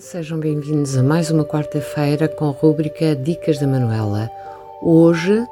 Sejam 0.00 0.38
bem-vindos 0.38 0.94
a 0.96 1.02
mais 1.02 1.30
uma 1.30 1.44
quarta-feira 1.44 2.28
com 2.28 2.48
a 2.48 2.50
rúbrica 2.50 3.16
Dicas 3.16 3.58
da 3.58 3.66
Manuela. 3.66 4.30
Hoje 4.82 5.42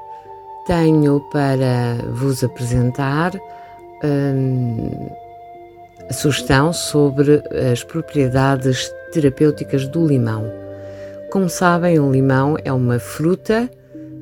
tenho 0.67 1.21
para 1.33 1.97
vos 2.13 2.45
apresentar 2.45 3.33
hum, 4.05 5.09
a 6.09 6.13
sugestão 6.13 6.75
sobre 6.75 7.43
as 7.73 7.83
propriedades 7.85 8.93
terapêuticas 9.13 9.89
do 9.89 10.07
limão. 10.07 10.45
Como 11.31 11.49
sabem, 11.49 11.99
o 11.99 12.13
limão 12.13 12.57
é 12.65 12.73
uma 12.73 12.99
fruta, 12.99 13.71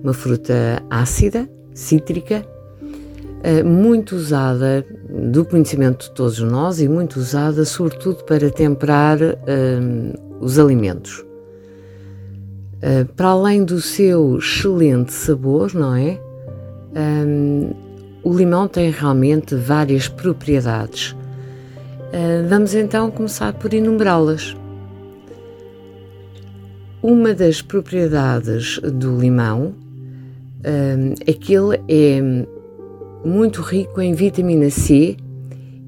uma 0.05 0.15
fruta 0.15 0.81
ácida, 0.89 1.49
cítrica, 1.75 2.45
muito 3.65 4.15
usada 4.15 4.85
do 5.09 5.45
conhecimento 5.45 6.05
de 6.05 6.11
todos 6.13 6.39
nós 6.39 6.81
e 6.81 6.89
muito 6.89 7.19
usada 7.19 7.65
sobretudo 7.65 8.25
para 8.25 8.51
temperar 8.51 9.19
um, 9.21 10.13
os 10.41 10.59
alimentos. 10.59 11.25
Uh, 12.83 13.05
para 13.17 13.29
além 13.29 13.65
do 13.65 13.81
seu 13.81 14.39
excelente 14.39 15.13
sabor, 15.13 15.73
não 15.75 15.95
é? 15.95 16.21
Um, 16.95 17.71
o 18.25 18.33
limão 18.37 18.67
tem 18.67 18.91
realmente 18.91 19.55
várias 19.55 20.09
propriedades. 20.09 21.13
Uh, 21.13 22.49
vamos 22.49 22.75
então 22.75 23.11
começar 23.11 23.53
por 23.53 23.73
enumerá-las. 23.73 24.57
Uma 27.03 27.35
das 27.35 27.63
propriedades 27.63 28.79
do 28.79 29.17
limão 29.17 29.75
um, 30.65 31.15
é 31.27 31.33
que 31.33 31.55
ele 31.55 31.81
é 31.89 32.47
muito 33.25 33.63
rico 33.63 34.01
em 34.01 34.15
vitamina 34.15 34.71
C 34.71 35.17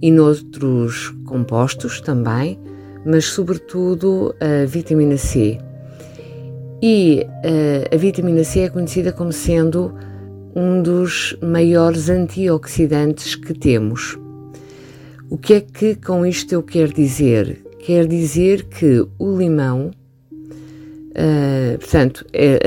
e 0.01 0.11
noutros 0.11 1.15
compostos 1.25 2.01
também, 2.01 2.59
mas 3.05 3.27
sobretudo 3.27 4.35
a 4.41 4.65
vitamina 4.67 5.17
C. 5.17 5.59
E 6.83 7.27
uh, 7.27 7.95
a 7.95 7.97
vitamina 7.97 8.45
C 8.45 8.61
é 8.61 8.69
conhecida 8.69 9.13
como 9.13 9.33
sendo 9.33 9.95
um 10.55 10.83
dos 10.83 11.37
maiores 11.43 12.09
antioxidantes 12.09 13.35
que 13.35 13.55
temos. 13.55 14.19
O 15.31 15.37
que 15.39 15.55
é 15.55 15.61
que 15.61 15.95
com 15.97 16.25
isto 16.25 16.53
eu 16.53 16.63
quero 16.63 16.93
dizer? 16.93 17.65
Quer 17.81 18.07
dizer 18.07 18.65
que 18.65 19.07
o 19.19 19.37
limão, 19.37 19.91
uh, 21.11 21.79
portanto, 21.79 22.25
é 22.33 22.59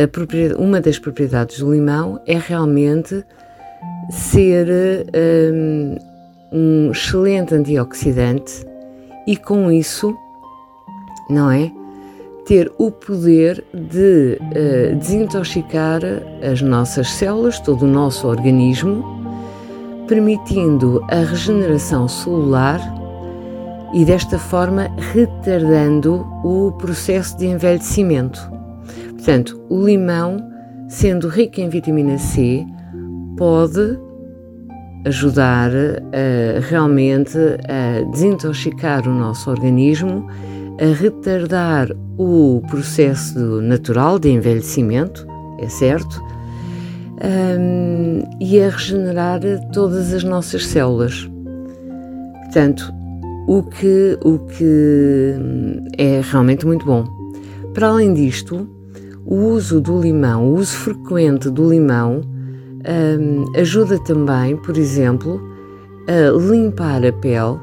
uma 0.57 0.81
das 0.81 0.99
propriedades 0.99 1.59
do 1.59 1.71
limão 1.71 2.19
é 2.25 2.37
realmente 2.37 3.23
ser 4.09 4.67
um, 5.53 5.95
um 6.51 6.91
excelente 6.91 7.53
antioxidante 7.53 8.65
e 9.27 9.35
com 9.35 9.71
isso, 9.71 10.15
não 11.29 11.51
é? 11.51 11.71
Ter 12.45 12.71
o 12.77 12.89
poder 12.89 13.61
de 13.73 14.39
uh, 14.39 14.95
desintoxicar 14.95 16.01
as 16.41 16.61
nossas 16.61 17.09
células, 17.11 17.59
todo 17.59 17.83
o 17.83 17.87
nosso 17.87 18.25
organismo, 18.25 19.03
permitindo 20.07 21.03
a 21.09 21.17
regeneração 21.17 22.07
celular 22.07 22.79
e 23.93 24.05
desta 24.05 24.39
forma 24.39 24.89
retardando 25.13 26.25
o 26.43 26.71
processo 26.77 27.37
de 27.37 27.47
envelhecimento. 27.47 28.49
Portanto, 29.11 29.61
o 29.69 29.83
limão, 29.83 30.37
sendo 30.87 31.27
rico 31.27 31.59
em 31.59 31.67
vitamina 31.67 32.17
C, 32.17 32.65
pode 33.37 33.97
ajudar 35.05 35.71
a, 35.71 36.59
realmente 36.59 37.37
a 37.37 38.03
desintoxicar 38.11 39.07
o 39.07 39.13
nosso 39.13 39.49
organismo, 39.49 40.27
a 40.81 40.93
retardar 40.93 41.89
o 42.17 42.61
processo 42.67 43.61
natural 43.61 44.19
de 44.19 44.29
envelhecimento, 44.29 45.25
é 45.59 45.69
certo, 45.69 46.21
um, 47.23 48.23
e 48.39 48.61
a 48.61 48.69
regenerar 48.69 49.41
todas 49.71 50.13
as 50.13 50.23
nossas 50.23 50.67
células. 50.67 51.29
Portanto, 52.43 52.93
o 53.47 53.63
que, 53.63 54.17
o 54.23 54.39
que 54.39 55.35
é 55.97 56.21
realmente 56.21 56.65
muito 56.65 56.85
bom. 56.85 57.05
Para 57.73 57.87
além 57.87 58.13
disto, 58.13 58.67
o 59.25 59.35
uso 59.35 59.79
do 59.79 59.99
limão, 60.01 60.47
o 60.47 60.55
uso 60.55 60.75
frequente 60.75 61.49
do 61.49 61.69
limão, 61.69 62.21
um, 62.87 63.45
ajuda 63.59 63.99
também, 64.03 64.55
por 64.57 64.77
exemplo, 64.77 65.41
a 66.07 66.31
limpar 66.37 67.05
a 67.05 67.11
pele, 67.11 67.59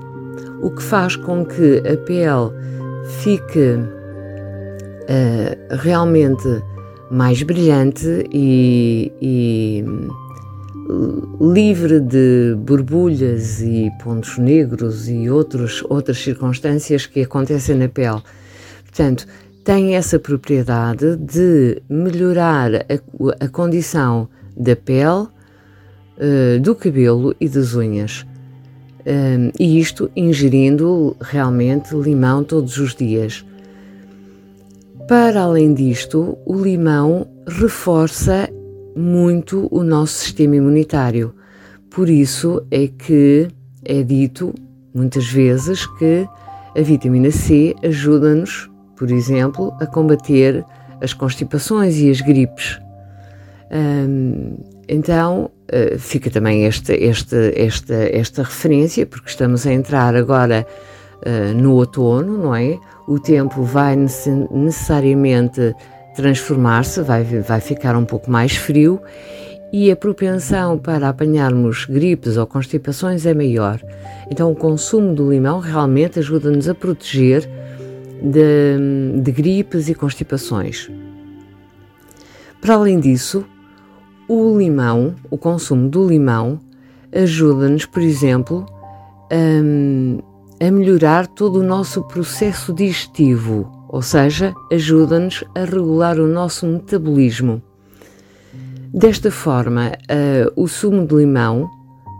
o 0.62 0.70
que 0.70 0.82
faz 0.82 1.16
com 1.16 1.44
que 1.44 1.78
a 1.78 1.96
pele 1.96 2.50
fique 3.22 3.78
uh, 5.08 5.76
realmente 5.78 6.62
mais 7.10 7.42
brilhante 7.42 8.28
e, 8.32 9.12
e 9.20 9.84
livre 11.40 12.00
de 12.00 12.54
borbulhas 12.58 13.62
e 13.62 13.90
pontos 14.02 14.36
negros 14.38 15.08
e 15.08 15.30
outros, 15.30 15.84
outras 15.88 16.18
circunstâncias 16.18 17.06
que 17.06 17.22
acontecem 17.22 17.76
na 17.76 17.88
pele. 17.88 18.22
Portanto, 18.84 19.26
tem 19.64 19.96
essa 19.96 20.18
propriedade 20.18 21.16
de 21.16 21.82
melhorar 21.88 22.74
a, 22.74 23.44
a 23.44 23.48
condição 23.48 24.28
da 24.56 24.76
pele, 24.76 25.28
uh, 26.18 26.60
do 26.60 26.74
cabelo 26.74 27.34
e 27.40 27.48
das 27.48 27.74
unhas. 27.74 28.24
Um, 29.06 29.50
e 29.60 29.78
isto 29.78 30.10
ingerindo 30.16 31.14
realmente 31.20 31.94
limão 31.94 32.42
todos 32.42 32.78
os 32.78 32.94
dias. 32.94 33.44
Para 35.06 35.42
além 35.42 35.74
disto, 35.74 36.38
o 36.46 36.58
limão 36.58 37.26
reforça 37.46 38.48
muito 38.96 39.68
o 39.70 39.82
nosso 39.82 40.14
sistema 40.14 40.56
imunitário. 40.56 41.34
Por 41.90 42.08
isso 42.08 42.64
é 42.70 42.88
que 42.88 43.48
é 43.84 44.02
dito 44.02 44.54
muitas 44.94 45.26
vezes 45.26 45.86
que 45.98 46.26
a 46.76 46.80
vitamina 46.80 47.30
C 47.30 47.74
ajuda-nos, 47.82 48.70
por 48.96 49.10
exemplo, 49.10 49.74
a 49.80 49.86
combater 49.86 50.64
as 51.02 51.12
constipações 51.12 51.98
e 51.98 52.10
as 52.10 52.20
gripes. 52.20 52.80
Um, 53.74 54.56
então 54.88 55.50
uh, 55.72 55.98
fica 55.98 56.30
também 56.30 56.64
esta, 56.64 56.94
esta, 56.94 57.52
esta, 57.56 57.94
esta 57.94 58.42
referência, 58.42 59.04
porque 59.04 59.28
estamos 59.28 59.66
a 59.66 59.72
entrar 59.72 60.14
agora 60.14 60.64
uh, 61.26 61.54
no 61.54 61.72
outono, 61.72 62.38
não 62.38 62.54
é? 62.54 62.78
O 63.08 63.18
tempo 63.18 63.62
vai 63.62 63.96
necessariamente 63.96 65.74
transformar-se, 66.14 67.02
vai, 67.02 67.24
vai 67.24 67.60
ficar 67.60 67.96
um 67.96 68.04
pouco 68.04 68.30
mais 68.30 68.54
frio 68.56 69.00
e 69.72 69.90
a 69.90 69.96
propensão 69.96 70.78
para 70.78 71.08
apanharmos 71.08 71.84
gripes 71.86 72.36
ou 72.36 72.46
constipações 72.46 73.26
é 73.26 73.34
maior. 73.34 73.80
Então, 74.30 74.52
o 74.52 74.54
consumo 74.54 75.12
do 75.12 75.28
limão 75.28 75.58
realmente 75.58 76.20
ajuda-nos 76.20 76.68
a 76.68 76.74
proteger 76.74 77.50
de, 78.22 79.20
de 79.20 79.32
gripes 79.32 79.88
e 79.88 79.94
constipações. 79.94 80.88
Para 82.60 82.74
além 82.74 83.00
disso, 83.00 83.44
o 84.28 84.56
limão, 84.56 85.14
o 85.30 85.36
consumo 85.36 85.88
do 85.88 86.06
limão, 86.06 86.58
ajuda-nos, 87.14 87.86
por 87.86 88.02
exemplo, 88.02 88.66
a, 89.30 90.66
a 90.66 90.70
melhorar 90.70 91.26
todo 91.26 91.60
o 91.60 91.62
nosso 91.62 92.02
processo 92.04 92.72
digestivo, 92.72 93.70
ou 93.88 94.02
seja, 94.02 94.54
ajuda-nos 94.72 95.44
a 95.54 95.64
regular 95.64 96.18
o 96.18 96.26
nosso 96.26 96.66
metabolismo. 96.66 97.62
Desta 98.92 99.30
forma, 99.30 99.88
uh, 99.88 100.62
o 100.62 100.68
sumo 100.68 101.06
de 101.06 101.14
limão, 101.16 101.68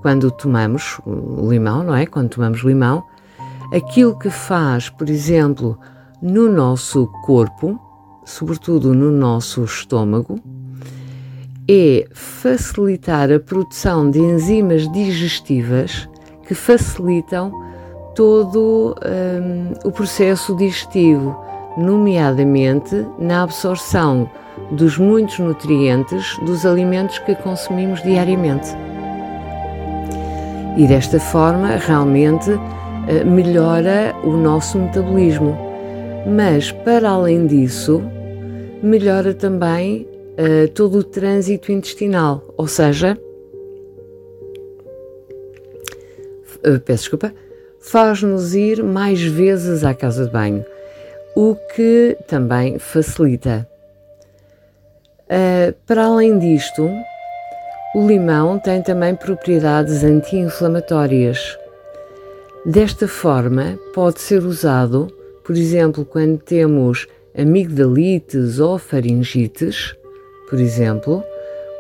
quando 0.02 0.31
tomamos 0.31 1.00
limão, 1.49 1.84
não 1.84 1.94
é? 1.94 2.05
Quando 2.05 2.31
tomamos 2.31 2.61
limão, 2.62 3.05
aquilo 3.73 4.19
que 4.19 4.28
faz, 4.28 4.90
por 4.90 5.08
exemplo, 5.08 5.78
no 6.20 6.50
nosso 6.50 7.06
corpo, 7.25 7.78
sobretudo 8.25 8.93
no 8.93 9.11
nosso 9.11 9.62
estômago, 9.64 10.38
é 11.69 12.06
facilitar 12.12 13.32
a 13.32 13.40
produção 13.40 14.11
de 14.11 14.19
enzimas 14.19 14.90
digestivas 14.93 16.08
que 16.46 16.55
facilitam 16.55 17.52
todo 18.14 18.94
um, 19.05 19.88
o 19.88 19.90
processo 19.90 20.55
digestivo, 20.56 21.37
nomeadamente 21.76 23.06
na 23.19 23.43
absorção 23.43 24.31
dos 24.70 24.99
muitos 24.99 25.38
nutrientes 25.38 26.38
dos 26.44 26.64
alimentos 26.64 27.19
que 27.20 27.34
consumimos 27.34 28.02
diariamente. 28.02 28.69
E 30.76 30.87
desta 30.87 31.19
forma, 31.19 31.76
realmente 31.76 32.50
uh, 32.50 32.61
melhora 33.26 34.14
o 34.22 34.31
nosso 34.37 34.78
metabolismo. 34.78 35.56
Mas, 36.26 36.70
para 36.70 37.11
além 37.11 37.46
disso, 37.46 38.02
melhora 38.82 39.34
também 39.34 40.06
uh, 40.38 40.69
todo 40.75 40.98
o 40.98 41.04
trânsito 41.04 41.72
intestinal, 41.72 42.42
ou 42.56 42.66
seja, 42.66 43.19
uh, 46.66 46.81
peço 46.81 47.02
desculpa, 47.02 47.34
faz-nos 47.81 48.54
ir 48.54 48.82
mais 48.82 49.22
vezes 49.22 49.84
à 49.84 49.94
casa 49.94 50.26
de 50.26 50.31
banho. 50.31 50.64
o 51.34 51.56
que 51.75 52.16
também 52.28 52.78
facilita. 52.78 53.69
Uh, 55.25 55.75
para 55.84 56.04
além 56.04 56.38
disto, 56.38 56.88
o 57.94 58.06
limão 58.06 58.58
tem 58.58 58.82
também 58.82 59.14
propriedades 59.16 60.04
anti-inflamatórias. 60.04 61.58
Desta 62.64 63.08
forma, 63.08 63.78
pode 63.92 64.20
ser 64.20 64.44
usado, 64.44 65.08
por 65.44 65.56
exemplo, 65.56 66.04
quando 66.04 66.38
temos 66.38 67.06
amigdalites 67.37 68.60
ou 68.60 68.78
faringites, 68.78 69.94
por 70.49 70.61
exemplo, 70.61 71.25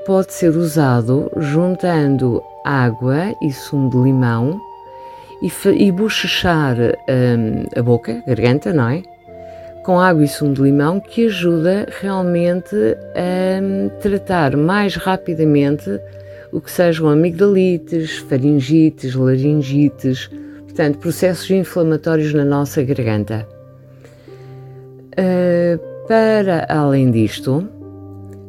pode 0.06 0.32
ser 0.32 0.50
usado 0.56 1.30
juntando 1.36 2.42
água 2.64 3.34
e 3.42 3.52
sumo 3.52 3.90
de 3.90 3.96
limão 3.96 4.60
e, 5.42 5.50
e 5.84 5.92
bochechar 5.92 6.76
um, 6.78 7.78
a 7.78 7.82
boca, 7.82 8.22
a 8.26 8.28
garganta, 8.28 8.72
não 8.72 8.88
é? 8.88 9.02
Com 9.84 10.00
água 10.00 10.24
e 10.24 10.28
sumo 10.28 10.54
de 10.54 10.62
limão 10.62 10.98
que 10.98 11.26
ajuda 11.26 11.86
realmente 12.00 12.74
a 13.14 13.62
hum, 13.62 13.90
tratar 14.00 14.56
mais 14.56 14.96
rapidamente 14.96 16.00
o 16.52 16.60
que 16.60 16.70
sejam 16.70 17.08
amigdalites, 17.08 18.18
faringites, 18.18 19.14
laringites, 19.14 20.30
portanto, 20.64 20.98
processos 20.98 21.50
inflamatórios 21.50 22.32
na 22.32 22.44
nossa 22.44 22.82
garganta. 22.82 23.46
Uh, 25.12 25.78
para 26.06 26.66
além 26.68 27.10
disto, 27.10 27.68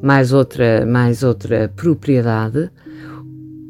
mais 0.06 0.32
outra, 0.32 0.86
mais 0.86 1.24
outra 1.24 1.68
propriedade, 1.76 2.70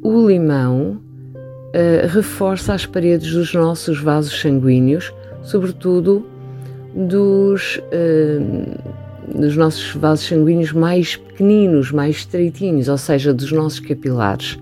o 0.03 0.27
limão 0.27 0.99
uh, 1.39 2.07
reforça 2.09 2.73
as 2.73 2.85
paredes 2.85 3.31
dos 3.31 3.53
nossos 3.53 4.01
vasos 4.01 4.37
sanguíneos, 4.41 5.13
sobretudo 5.43 6.25
dos, 6.93 7.77
uh, 7.77 9.33
dos 9.39 9.55
nossos 9.55 9.95
vasos 9.95 10.27
sanguíneos 10.27 10.73
mais 10.73 11.15
pequeninos, 11.15 11.93
mais 11.93 12.17
estreitinhos, 12.17 12.89
ou 12.89 12.97
seja, 12.97 13.33
dos 13.33 13.53
nossos 13.53 13.79
capilares. 13.79 14.59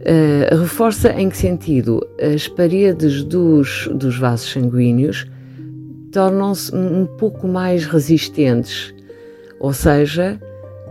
Uh, 0.00 0.56
reforça 0.58 1.12
em 1.12 1.28
que 1.28 1.36
sentido? 1.36 2.00
As 2.18 2.48
paredes 2.48 3.22
dos, 3.22 3.90
dos 3.92 4.16
vasos 4.16 4.50
sanguíneos 4.50 5.26
tornam-se 6.10 6.74
um 6.74 7.04
pouco 7.04 7.46
mais 7.46 7.84
resistentes, 7.84 8.94
ou 9.60 9.74
seja, 9.74 10.40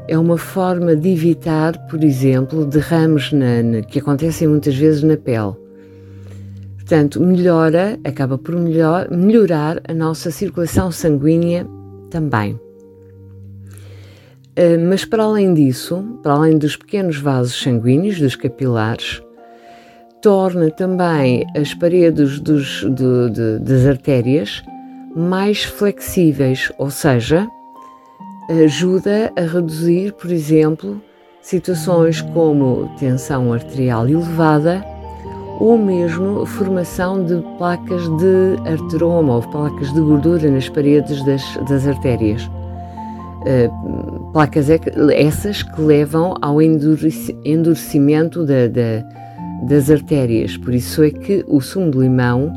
é 0.08 0.18
uma 0.18 0.38
forma 0.38 0.96
de 0.96 1.10
evitar, 1.10 1.78
por 1.88 2.04
exemplo, 2.04 2.66
derrames 2.66 3.32
na, 3.32 3.64
na, 3.64 3.82
que 3.82 4.00
acontecem 4.00 4.48
muitas 4.48 4.76
vezes 4.76 5.04
na 5.04 5.18
pele. 5.18 5.54
Portanto, 6.76 7.22
melhora, 7.22 7.98
acaba 8.04 8.38
por 8.38 8.56
melhor, 8.56 9.10
melhorar 9.10 9.82
a 9.88 9.94
nossa 9.94 10.30
circulação 10.32 10.92
sanguínea 10.92 11.66
também. 12.10 12.60
Uh, 14.52 14.78
mas 14.90 15.06
para 15.06 15.24
além 15.24 15.54
disso, 15.54 16.04
para 16.22 16.34
além 16.34 16.58
dos 16.58 16.76
pequenos 16.76 17.18
vasos 17.18 17.62
sanguíneos, 17.62 18.20
dos 18.20 18.36
capilares, 18.36 19.22
torna 20.22 20.70
também 20.70 21.46
as 21.56 21.74
paredes 21.74 22.40
dos, 22.40 22.82
de, 22.82 23.60
das 23.60 23.86
artérias 23.86 24.62
mais 25.16 25.64
flexíveis, 25.64 26.72
ou 26.78 26.90
seja, 26.90 27.48
ajuda 28.52 29.32
a 29.36 29.42
reduzir, 29.42 30.14
por 30.14 30.32
exemplo, 30.32 31.02
situações 31.42 32.22
como 32.22 32.90
tensão 33.00 33.54
arterial 33.54 34.08
elevada 34.08 34.86
ou 35.60 35.78
mesmo 35.78 36.46
formação 36.46 37.24
de 37.24 37.42
placas 37.58 38.08
de 38.18 38.58
arteroma 38.66 39.36
ou 39.36 39.42
placas 39.42 39.94
de 39.94 40.02
gordura 40.02 40.50
nas 40.50 40.68
paredes 40.68 41.24
das, 41.24 41.44
das 41.70 41.88
artérias. 41.88 42.50
Uh, 43.42 44.32
placas 44.34 44.70
essas 44.70 45.64
que 45.64 45.82
levam 45.82 46.36
ao 46.42 46.62
endurecimento 46.62 48.46
da, 48.46 48.68
da, 48.68 49.04
das 49.68 49.90
artérias. 49.90 50.58
Por 50.58 50.74
isso 50.74 51.04
é 51.04 51.10
que 51.12 51.44
o 51.48 51.60
sumo 51.62 51.90
de 51.92 51.98
limão 52.00 52.52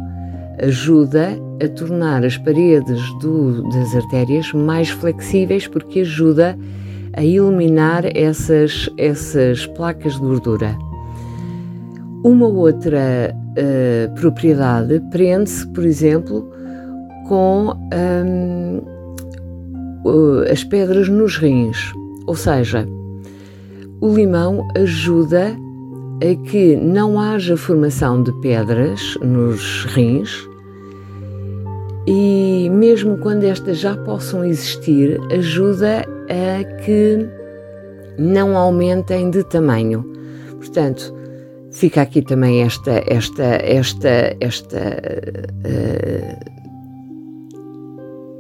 ajuda 0.63 1.39
a 1.65 1.69
tornar 1.69 2.25
as 2.25 2.37
paredes 2.37 3.01
do, 3.21 3.63
das 3.71 3.95
artérias 3.95 4.53
mais 4.53 4.91
flexíveis 4.91 5.67
porque 5.67 6.01
ajuda 6.01 6.57
a 7.17 7.25
eliminar 7.25 8.05
essas, 8.17 8.89
essas 8.99 9.67
placas 9.67 10.15
de 10.15 10.21
gordura. 10.21 10.77
Uma 12.25 12.47
outra 12.47 13.35
uh, 13.35 14.15
propriedade 14.21 15.01
prende-se, 15.11 15.67
por 15.69 15.85
exemplo, 15.85 16.49
com 17.29 17.77
um, 17.93 18.79
uh, 20.05 20.51
as 20.51 20.65
pedras 20.65 21.09
nos 21.09 21.37
rins, 21.37 21.93
ou 22.27 22.35
seja, 22.35 22.87
o 24.01 24.15
limão 24.15 24.67
ajuda 24.77 25.57
a 26.23 26.49
que 26.49 26.77
não 26.77 27.21
haja 27.21 27.57
formação 27.57 28.23
de 28.23 28.33
pedras 28.41 29.17
nos 29.23 29.85
rins 29.87 30.49
e, 32.07 32.69
mesmo 32.71 33.19
quando 33.19 33.45
estas 33.45 33.79
já 33.79 33.97
possam 33.97 34.45
existir, 34.45 35.21
ajuda 35.33 36.05
a 36.29 36.65
que 36.83 37.27
não 38.19 38.57
aumentem 38.57 39.31
de 39.31 39.43
tamanho. 39.45 40.05
Portanto, 40.57 41.15
fica 41.71 42.03
aqui 42.03 42.23
também 42.23 42.63
esta 42.63 43.03
esta 43.07 43.45
esta 43.45 44.37
esta 44.41 44.79
uh, 44.79 46.55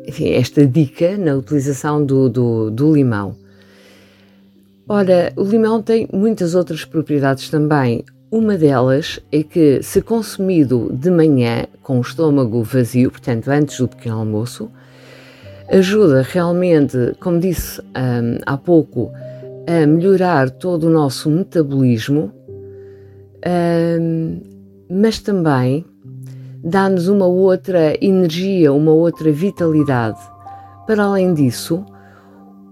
enfim, 0.06 0.32
esta 0.32 0.66
dica 0.66 1.16
na 1.16 1.34
utilização 1.34 2.05
do, 2.05 2.28
do, 2.28 2.70
do 2.70 2.93
limão. 2.93 3.37
Ora, 4.87 5.32
o 5.37 5.43
limão 5.43 5.82
tem 5.82 6.06
muitas 6.12 6.55
outras 6.55 6.84
propriedades 6.84 7.49
também. 7.49 8.05
Uma 8.34 8.58
delas 8.58 9.20
é 9.31 9.44
que, 9.44 9.81
se 9.81 10.02
consumido 10.02 10.90
de 10.92 11.08
manhã 11.08 11.66
com 11.85 11.99
o 11.99 12.00
estômago 12.00 12.64
vazio, 12.64 13.09
portanto 13.09 13.47
antes 13.47 13.78
do 13.78 13.87
pequeno 13.87 14.18
almoço, 14.18 14.68
ajuda 15.70 16.20
realmente, 16.23 17.14
como 17.20 17.38
disse 17.38 17.80
um, 17.80 18.40
há 18.44 18.56
pouco, 18.56 19.12
a 19.68 19.87
melhorar 19.87 20.50
todo 20.50 20.88
o 20.88 20.90
nosso 20.90 21.30
metabolismo, 21.30 22.32
um, 24.00 24.40
mas 24.90 25.20
também 25.20 25.85
dá-nos 26.61 27.06
uma 27.06 27.26
outra 27.26 27.97
energia, 28.04 28.73
uma 28.73 28.90
outra 28.90 29.30
vitalidade. 29.30 30.18
Para 30.88 31.04
além 31.04 31.35
disso, 31.35 31.85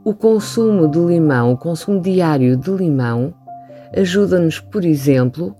o 0.04 0.12
consumo 0.12 0.88
de 0.88 0.98
limão, 0.98 1.52
o 1.52 1.56
consumo 1.56 2.00
diário 2.00 2.56
de 2.56 2.70
limão, 2.72 3.32
ajuda-nos, 3.96 4.60
por 4.60 4.84
exemplo, 4.84 5.56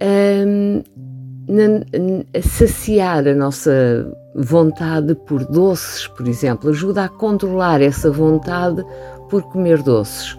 a, 0.00 0.44
a, 2.38 2.42
saciar 2.42 3.26
a 3.28 3.34
nossa 3.34 4.10
vontade 4.34 5.14
por 5.14 5.44
doces, 5.46 6.06
por 6.08 6.26
exemplo, 6.26 6.70
ajuda 6.70 7.04
a 7.04 7.08
controlar 7.08 7.80
essa 7.80 8.10
vontade 8.10 8.84
por 9.30 9.42
comer 9.44 9.82
doces. 9.82 10.36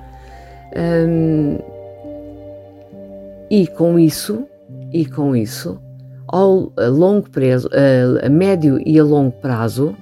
Um, 0.75 1.57
e 3.49 3.67
com 3.67 3.97
isso, 3.97 4.45
e 4.91 5.05
com 5.05 5.35
isso, 5.35 5.79
ao, 6.27 6.71
a 6.77 6.87
longo 6.87 7.29
prazo, 7.29 7.69
a, 7.71 8.25
a 8.25 8.29
médio 8.29 8.79
e 8.85 8.99
a 8.99 9.03
longo 9.03 9.31
prazo, 9.39 9.95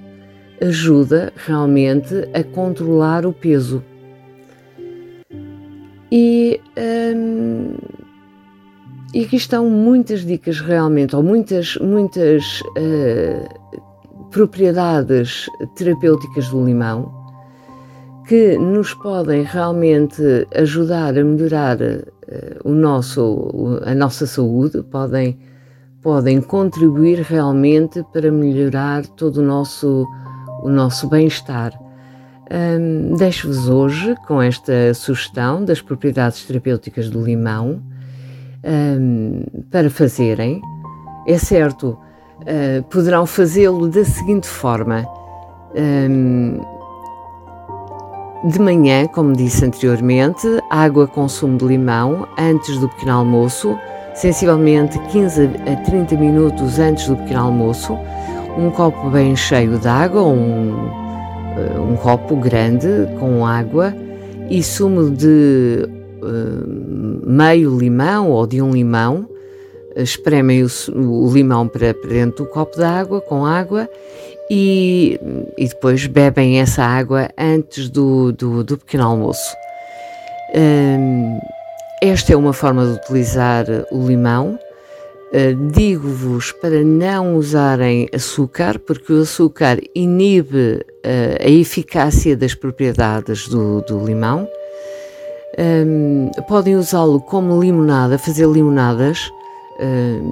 ajuda 0.62 1.32
realmente 1.36 2.28
a 2.34 2.44
controlar 2.44 3.26
o 3.26 3.34
peso. 3.34 3.84
E, 6.16 6.62
hum, 6.78 7.74
e 9.16 9.26
aqui 9.26 9.36
estão 9.36 9.68
muitas 9.68 10.24
dicas 10.24 10.60
realmente, 10.60 11.16
ou 11.16 11.24
muitas, 11.24 11.76
muitas 11.78 12.62
uh, 12.62 14.30
propriedades 14.30 15.48
terapêuticas 15.76 16.50
do 16.50 16.64
limão 16.64 17.12
que 18.28 18.56
nos 18.60 18.94
podem 18.94 19.42
realmente 19.42 20.22
ajudar 20.56 21.18
a 21.18 21.24
melhorar 21.24 21.78
uh, 21.82 22.62
o 22.64 22.74
nosso, 22.74 23.82
a 23.84 23.96
nossa 23.96 24.28
saúde, 24.28 24.84
podem, 24.84 25.40
podem 26.00 26.40
contribuir 26.42 27.22
realmente 27.22 28.06
para 28.14 28.32
melhorar 28.32 29.04
todo 29.08 29.38
o 29.38 29.44
nosso 29.44 30.06
o 30.62 30.70
nosso 30.70 31.10
bem-estar. 31.10 31.83
Um, 32.54 33.16
Deixo-vos 33.16 33.68
hoje 33.68 34.16
com 34.28 34.40
esta 34.40 34.94
sugestão 34.94 35.66
das 35.66 35.82
propriedades 35.82 36.44
terapêuticas 36.44 37.10
do 37.10 37.24
limão 37.24 37.82
um, 38.64 39.44
para 39.72 39.90
fazerem. 39.90 40.62
É 41.28 41.38
certo, 41.40 41.98
uh, 42.42 42.84
poderão 42.92 43.26
fazê-lo 43.26 43.88
da 43.88 44.06
seguinte 44.06 44.48
forma. 44.48 45.04
Um, 45.76 46.62
de 48.48 48.60
manhã, 48.60 49.08
como 49.08 49.34
disse 49.34 49.66
anteriormente, 49.66 50.48
água 50.70 51.08
com 51.08 51.28
sumo 51.28 51.58
de 51.58 51.66
limão 51.66 52.28
antes 52.38 52.78
do 52.78 52.88
pequeno 52.90 53.14
almoço, 53.14 53.76
sensivelmente 54.14 55.00
15 55.00 55.50
a 55.66 55.76
30 55.78 56.18
minutos 56.18 56.78
antes 56.78 57.08
do 57.08 57.16
pequeno 57.16 57.46
almoço 57.46 57.98
um 58.58 58.70
copo 58.70 59.10
bem 59.10 59.36
cheio 59.36 59.80
de 59.80 59.88
água, 59.88 60.22
um, 60.22 61.03
um 61.80 61.96
copo 61.96 62.36
grande 62.36 62.88
com 63.20 63.46
água 63.46 63.94
e 64.50 64.62
sumo 64.64 65.10
de 65.10 65.88
uh, 66.22 67.30
meio 67.30 67.78
limão 67.78 68.30
ou 68.32 68.46
de 68.46 68.62
um 68.62 68.72
limão. 68.72 69.30
Espremem 69.96 70.64
o, 70.64 70.68
o 70.96 71.32
limão 71.32 71.68
para, 71.68 71.94
para, 71.94 72.10
dentro 72.10 72.46
do 72.46 72.50
copo 72.50 72.78
de 72.78 72.84
água 72.84 73.22
com 73.22 73.46
água 73.46 73.88
e, 74.50 75.20
e 75.58 75.68
depois 75.68 76.06
bebem 76.08 76.60
essa 76.60 76.84
água 76.84 77.30
antes 77.38 77.90
do, 77.90 78.32
do, 78.32 78.64
do 78.64 78.78
pequeno 78.78 79.04
almoço. 79.04 79.56
Um, 80.56 81.40
esta 82.02 82.34
é 82.34 82.36
uma 82.36 82.54
forma 82.54 82.86
de 82.86 82.92
utilizar 82.94 83.66
o 83.92 84.06
limão. 84.06 84.60
Uh, 85.34 85.72
Digo-vos 85.72 86.52
para 86.52 86.84
não 86.84 87.36
usarem 87.36 88.08
açúcar, 88.14 88.78
porque 88.78 89.12
o 89.12 89.22
açúcar 89.22 89.80
inibe 89.96 90.76
uh, 90.76 91.44
a 91.44 91.50
eficácia 91.50 92.38
das 92.38 92.54
propriedades 92.54 93.48
do, 93.48 93.82
do 93.82 94.06
limão. 94.06 94.48
Um, 95.58 96.30
podem 96.48 96.76
usá-lo 96.76 97.20
como 97.20 97.60
limonada, 97.60 98.18
fazer 98.18 98.48
limonadas 98.48 99.32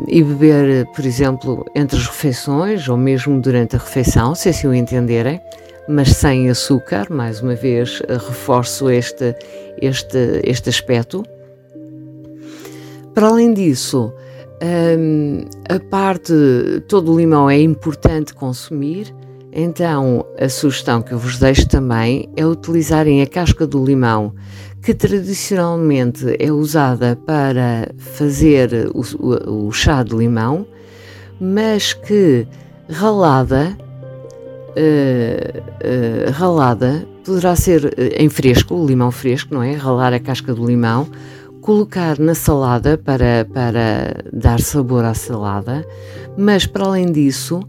e 0.08 0.24
beber, 0.24 0.86
por 0.96 1.04
exemplo, 1.04 1.66
entre 1.76 1.98
as 1.98 2.06
refeições 2.06 2.88
ou 2.88 2.96
mesmo 2.96 3.42
durante 3.42 3.76
a 3.76 3.80
refeição, 3.80 4.36
se 4.36 4.50
assim 4.50 4.68
o 4.68 4.74
entenderem, 4.74 5.42
mas 5.90 6.10
sem 6.10 6.50
açúcar. 6.50 7.08
Mais 7.10 7.42
uma 7.42 7.56
vez, 7.56 8.02
reforço 8.08 8.90
este, 8.90 9.36
este, 9.82 10.42
este 10.44 10.70
aspecto. 10.70 11.24
Para 13.14 13.28
além 13.28 13.54
disso, 13.54 14.14
um, 14.62 15.46
a 15.68 15.80
parte, 15.80 16.34
todo 16.88 17.12
o 17.12 17.18
limão 17.18 17.50
é 17.50 17.60
importante 17.60 18.34
consumir, 18.34 19.14
então 19.52 20.26
a 20.40 20.48
sugestão 20.48 21.02
que 21.02 21.12
eu 21.14 21.18
vos 21.18 21.40
deixo 21.40 21.68
também 21.68 22.30
é 22.36 22.46
utilizarem 22.46 23.22
a 23.24 23.28
casca 23.28 23.66
do 23.66 23.84
limão, 23.84 24.34
que 24.82 24.94
tradicionalmente 24.94 26.36
é 26.40 26.52
usada 26.52 27.16
para 27.16 27.92
fazer 27.98 28.90
o, 28.94 29.02
o, 29.18 29.68
o 29.68 29.72
chá 29.72 30.04
de 30.04 30.16
limão, 30.16 30.66
mas 31.40 31.94
que 31.94 32.48
ralada, 32.88 33.76
uh, 34.78 35.58
uh, 35.58 36.32
ralada 36.32 37.08
poderá 37.24 37.56
ser 37.56 37.96
em 38.16 38.30
fresco, 38.30 38.86
limão 38.86 39.12
fresco, 39.12 39.54
não 39.54 39.64
é? 39.64 39.74
Ralar 39.74 40.14
a 40.14 40.20
casca 40.20 40.54
do 40.54 40.66
limão 40.66 41.08
colocar 41.62 42.20
na 42.20 42.34
salada 42.34 42.98
para, 42.98 43.46
para 43.54 44.24
dar 44.34 44.60
sabor 44.60 45.06
à 45.06 45.14
salada, 45.14 45.86
mas 46.38 46.66
para 46.66 46.86
além 46.86 47.12
disso, 47.12 47.62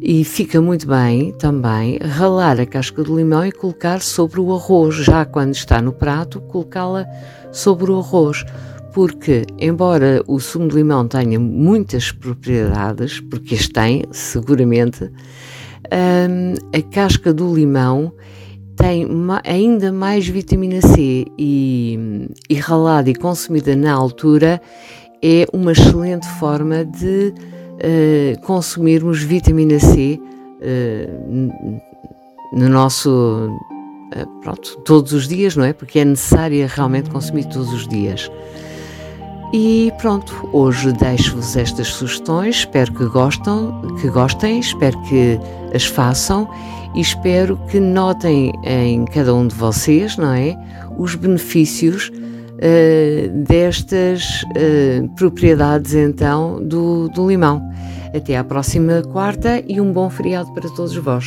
e 0.00 0.24
fica 0.24 0.60
muito 0.60 0.86
bem 0.86 1.32
também, 1.32 1.98
ralar 1.98 2.60
a 2.60 2.66
casca 2.66 3.02
do 3.02 3.16
limão 3.16 3.44
e 3.44 3.52
colocar 3.52 4.00
sobre 4.00 4.40
o 4.40 4.52
arroz, 4.54 4.96
já 4.96 5.24
quando 5.24 5.54
está 5.54 5.80
no 5.80 5.92
prato, 5.92 6.40
colocá-la 6.40 7.06
sobre 7.52 7.90
o 7.90 7.98
arroz. 7.98 8.44
Porque, 8.92 9.46
embora 9.58 10.22
o 10.26 10.38
sumo 10.38 10.68
de 10.68 10.74
limão 10.74 11.08
tenha 11.08 11.38
muitas 11.40 12.12
propriedades, 12.12 13.20
porque 13.20 13.54
as 13.54 13.68
tem, 13.68 14.04
seguramente, 14.10 15.04
hum, 15.04 16.54
a 16.76 16.82
casca 16.92 17.32
do 17.32 17.54
limão 17.54 18.12
tem 18.76 19.06
ainda 19.44 19.92
mais 19.92 20.26
vitamina 20.26 20.80
C 20.80 21.26
e, 21.38 22.28
e 22.48 22.54
ralada 22.54 23.10
e 23.10 23.14
consumida 23.14 23.76
na 23.76 23.92
altura 23.92 24.60
é 25.22 25.46
uma 25.52 25.72
excelente 25.72 26.26
forma 26.38 26.84
de 26.84 27.32
uh, 27.32 28.40
consumirmos 28.42 29.22
vitamina 29.22 29.78
C 29.78 30.18
uh, 30.20 31.80
no 32.52 32.68
nosso 32.68 33.10
uh, 34.14 34.40
pronto, 34.40 34.76
todos 34.84 35.12
os 35.12 35.28
dias, 35.28 35.54
não 35.56 35.64
é? 35.64 35.72
Porque 35.72 36.00
é 36.00 36.04
necessária 36.04 36.66
realmente 36.66 37.10
consumir 37.10 37.44
todos 37.44 37.72
os 37.72 37.86
dias. 37.86 38.30
E 39.54 39.92
pronto, 39.98 40.48
hoje 40.50 40.92
deixo-vos 40.92 41.56
estas 41.56 41.88
sugestões, 41.88 42.56
espero 42.56 42.90
que 42.94 43.04
gostam, 43.04 43.82
que 44.00 44.08
gostem, 44.08 44.58
espero 44.58 44.98
que 45.02 45.38
as 45.74 45.84
façam 45.84 46.48
e 46.94 47.00
espero 47.00 47.56
que 47.68 47.80
notem 47.80 48.52
em 48.64 49.04
cada 49.04 49.34
um 49.34 49.46
de 49.46 49.54
vocês, 49.54 50.16
não 50.16 50.32
é, 50.32 50.56
os 50.98 51.14
benefícios 51.14 52.10
uh, 52.10 53.44
destas 53.44 54.42
uh, 54.42 55.08
propriedades 55.16 55.94
então 55.94 56.62
do, 56.62 57.08
do 57.08 57.28
limão. 57.28 57.62
Até 58.14 58.36
à 58.36 58.44
próxima 58.44 59.02
quarta 59.02 59.62
e 59.66 59.80
um 59.80 59.92
bom 59.92 60.10
feriado 60.10 60.52
para 60.52 60.68
todos 60.70 60.94
vós. 60.96 61.26